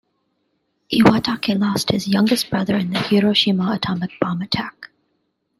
[0.91, 4.89] Iwatake lost his youngest brother in the Hiroshima atomic bomb attack.